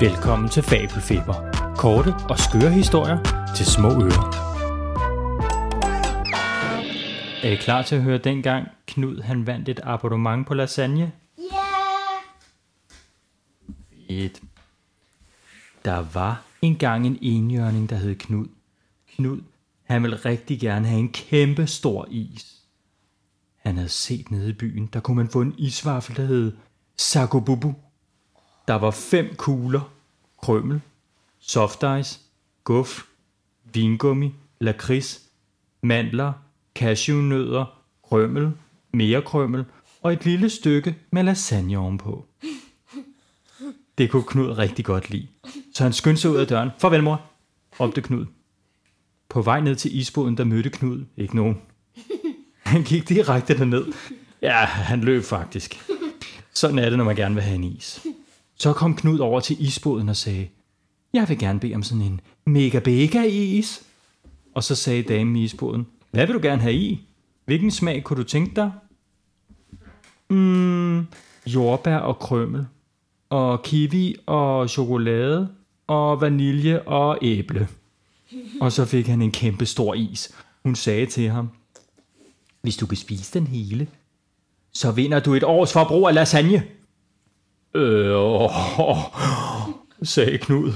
[0.00, 1.34] Velkommen til Fabelfeber.
[1.76, 3.18] Korte og skøre historier
[3.56, 4.30] til små ører.
[7.42, 11.12] Er I klar til at høre dengang Knud han vandt et abonnement på lasagne?
[11.38, 11.42] Ja!
[14.08, 14.42] Et.
[15.84, 18.46] Der var engang en enhjørning, der hed Knud.
[19.16, 19.40] Knud,
[19.84, 22.56] han ville rigtig gerne have en kæmpe stor is.
[23.56, 26.52] Han havde set nede i byen, der kunne man få en isvaffel, der hed
[26.96, 27.74] Sagobubu.
[28.68, 29.92] Der var fem kugler,
[30.42, 30.80] krømmel,
[31.38, 32.20] soft ice,
[32.64, 33.06] guf,
[33.72, 35.22] vingummi, lakrids,
[35.82, 36.32] mandler,
[36.74, 38.52] cashewnødder, krømmel,
[38.92, 39.64] mere krømmel
[40.02, 42.26] og et lille stykke med lasagne ovenpå.
[43.98, 45.28] Det kunne Knud rigtig godt lide.
[45.74, 46.70] Så han skyndte sig ud af døren.
[46.78, 47.22] Farvel mor,
[47.80, 48.26] råbte Knud.
[49.28, 51.60] På vej ned til isboden, der mødte Knud ikke nogen.
[52.62, 53.86] Han gik direkte derned.
[54.42, 55.84] Ja, han løb faktisk.
[56.54, 58.06] Sådan er det, når man gerne vil have en is.
[58.60, 60.48] Så kom Knud over til isboden og sagde,
[61.12, 63.82] jeg vil gerne bede om sådan en mega bega is.
[64.54, 67.06] Og så sagde damen i isboden, hvad vil du gerne have i?
[67.44, 68.72] Hvilken smag kunne du tænke dig?
[70.30, 71.06] Mm,
[71.46, 72.66] jordbær og krømmel.
[73.30, 75.48] Og kiwi og chokolade.
[75.86, 77.68] Og vanilje og æble.
[78.60, 80.34] Og så fik han en kæmpe stor is.
[80.62, 81.50] Hun sagde til ham,
[82.62, 83.88] hvis du kan spise den hele,
[84.72, 86.64] så vinder du et års forbrug af lasagne.
[87.78, 88.98] Øh, åh, åh,
[90.02, 90.72] sagde Knud.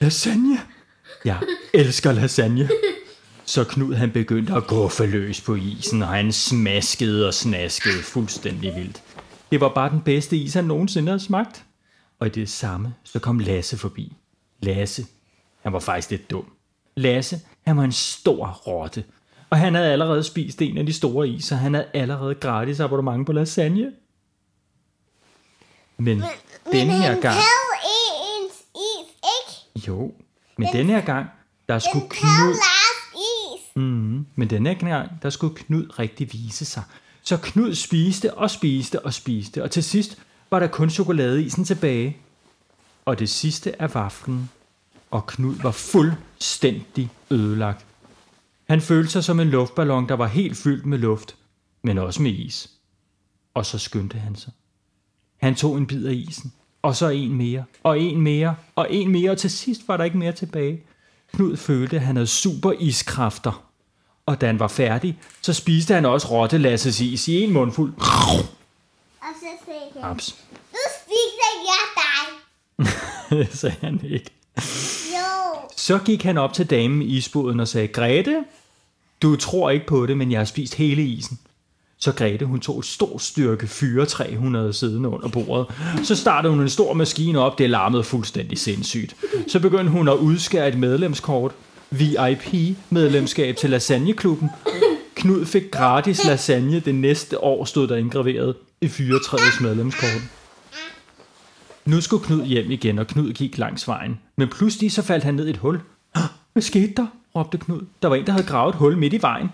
[0.00, 0.58] Lasagne?
[1.24, 1.38] Jeg
[1.74, 2.68] elsker lasagne.
[3.44, 8.74] Så Knud han begyndte at gå forløs på isen, og han smaskede og snaskede fuldstændig
[8.76, 9.02] vildt.
[9.50, 11.64] Det var bare den bedste is, han nogensinde havde smagt.
[12.20, 14.12] Og i det samme, så kom Lasse forbi.
[14.62, 15.06] Lasse,
[15.62, 16.44] han var faktisk lidt dum.
[16.96, 19.04] Lasse, han var en stor rotte.
[19.50, 22.80] Og han havde allerede spist en af de store is, og han havde allerede gratis
[22.80, 23.92] abonnement på lasagne.
[25.98, 26.22] Men
[26.72, 27.34] denne her han gang...
[27.34, 27.44] kan
[28.44, 29.86] ens is, ikke?
[29.88, 30.14] Jo,
[30.58, 31.26] men denne her gang,
[31.68, 32.54] der skulle Den Knud...
[33.14, 33.76] Is.
[33.76, 36.82] Mm, men denne her gang, der skulle Knud rigtig vise sig.
[37.22, 40.18] Så Knud spiste og spiste og spiste, og til sidst
[40.50, 42.16] var der kun chokoladeisen tilbage.
[43.04, 44.50] Og det sidste af vaflen,
[45.10, 47.86] og Knud var fuldstændig ødelagt.
[48.68, 51.36] Han følte sig som en luftballon, der var helt fyldt med luft,
[51.82, 52.70] men også med is.
[53.54, 54.52] Og så skyndte han sig.
[55.38, 59.10] Han tog en bid af isen, og så en mere, og en mere, og en
[59.12, 60.82] mere, og til sidst var der ikke mere tilbage.
[61.32, 63.64] Knud følte, at han havde super iskræfter.
[64.26, 67.92] Og da han var færdig, så spiste han også rottelasses is i en mundfuld.
[67.96, 68.04] Og
[69.20, 70.36] så sagde han, Aps.
[70.72, 72.88] nu spiser jeg dig.
[73.38, 74.30] Det sagde han ikke.
[75.14, 75.58] Jo.
[75.76, 78.44] Så gik han op til damen i isboden og sagde, Grete,
[79.22, 81.38] du tror ikke på det, men jeg har spist hele isen.
[82.00, 85.66] Så Grete, hun tog et stort styrke fyretræ, hun havde siddende under bordet.
[86.02, 89.16] Så startede hun en stor maskine op, det larmede fuldstændig sindssygt.
[89.48, 91.52] Så begyndte hun at udskære et medlemskort.
[91.90, 94.50] VIP-medlemskab til lasagneklubben.
[95.14, 100.22] Knud fik gratis lasagne det næste år, stod der indgraveret i fyretræets medlemskort.
[101.86, 104.18] Nu skulle Knud hjem igen, og Knud gik langs vejen.
[104.36, 105.80] Men pludselig så faldt han ned i et hul.
[106.52, 107.06] Hvad skete der?
[107.36, 107.80] råbte Knud.
[108.02, 109.48] Der var en, der havde gravet et hul midt i vejen.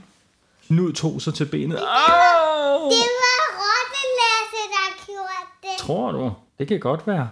[0.68, 1.76] Knud tog sig til benet.
[1.76, 2.90] Au!
[2.90, 5.78] Det var Rottelasse, der gjorde det.
[5.78, 6.32] Tror du?
[6.58, 7.28] Det kan godt være.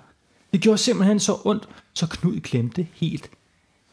[0.52, 3.30] Det gjorde simpelthen så ondt, så Knud glemte helt,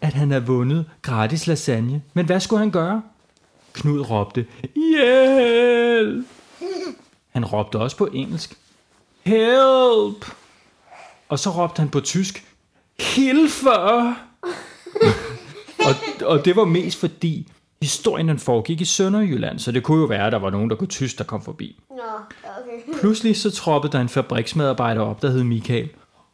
[0.02, 2.02] at han havde vundet gratis lasagne.
[2.14, 3.02] Men hvad skulle han gøre?
[3.74, 4.46] Knud råbte,
[4.76, 6.28] hjælp!
[7.30, 8.58] Han råbte også på engelsk,
[9.22, 10.26] help!
[11.30, 12.46] Og så råbte han på tysk,
[13.00, 13.70] Hilfe!
[15.88, 17.52] og, og det var mest fordi,
[17.82, 20.76] historien den foregik i Sønderjylland, så det kunne jo være, at der var nogen, der
[20.76, 21.80] kunne tysk, der kom forbi.
[21.90, 21.96] Nå,
[22.44, 22.94] okay.
[23.00, 25.90] Pludselig så troppede der en fabriksmedarbejder op, der hed Michael.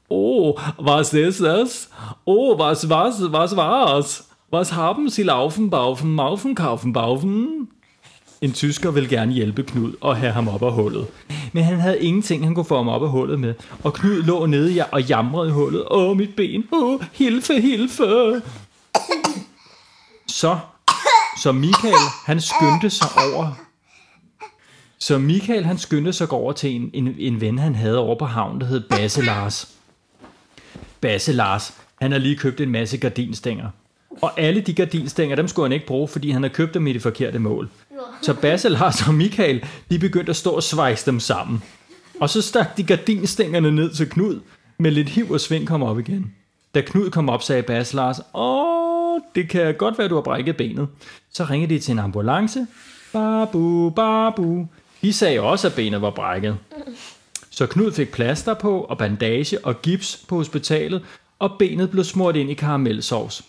[0.09, 1.89] Oh, was ist das?
[2.25, 4.23] Oh, was, was, was war's?
[4.53, 7.67] Was haben Sie laufen, baufen, maufen, kaufen, baufen?
[8.41, 11.07] En tysker ville gerne hjælpe Knud og have ham op af hullet.
[11.53, 13.53] Men han havde ingenting, han kunne få ham op af hullet med.
[13.83, 15.83] Og Knud lå nede og jamrede i hullet.
[15.91, 16.63] Åh, mit ben.
[16.71, 18.03] Åh, hilfe, hilfe.
[20.27, 20.57] Så,
[21.37, 21.95] så Michael,
[22.25, 23.65] han skyndte sig over
[24.97, 28.15] så Michael han skyndte sig gå over til en, en, en ven, han havde over
[28.19, 29.69] på havnen, der hed Basse Lars.
[31.01, 33.69] Basse Lars, han har lige købt en masse gardinstænger.
[34.21, 36.93] Og alle de gardinstænger, dem skulle han ikke bruge, fordi han havde købt dem i
[36.93, 37.69] det forkerte mål.
[38.21, 41.63] Så Basse Lars og Michael, de begyndte at stå og svejse dem sammen.
[42.19, 44.39] Og så stak de gardinstængerne ned til Knud,
[44.77, 46.33] med lidt hiv og sving kom op igen.
[46.75, 48.74] Da Knud kom op, sagde Basse Lars, åh,
[49.35, 50.87] det kan godt være, du har brækket benet.
[51.33, 52.67] Så ringede de til en ambulance.
[53.13, 54.67] Babu, babu.
[55.01, 56.57] De sagde også, at benet var brækket.
[57.49, 61.01] Så Knud fik plaster på og bandage og gips på hospitalet,
[61.39, 63.45] og benet blev smurt ind i karamelsovs.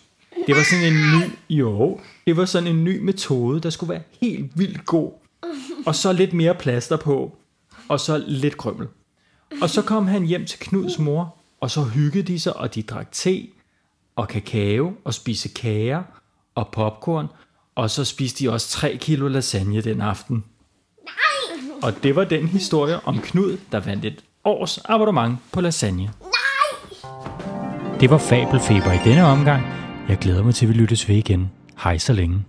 [0.47, 4.01] Det var sådan en ny, jo, det var sådan en ny metode, der skulle være
[4.21, 5.11] helt vildt god.
[5.85, 7.37] Og så lidt mere plaster på,
[7.89, 8.87] og så lidt krømmel.
[9.61, 12.81] Og så kom han hjem til Knuds mor, og så hyggede de sig, og de
[12.81, 13.47] drak te
[14.17, 16.03] og kakao og spiste kager
[16.55, 17.27] og popcorn,
[17.75, 20.43] og så spiste de også 3 kilo lasagne den aften.
[21.05, 21.71] Nej!
[21.83, 26.03] Og det var den historie om Knud, der vandt et års abonnement på lasagne.
[26.03, 26.11] Nej!
[27.99, 29.63] Det var Fabelfeber i denne omgang.
[30.09, 31.51] Jeg glæder mig til, at vi lyttes ved igen.
[31.83, 32.45] Hej så længe.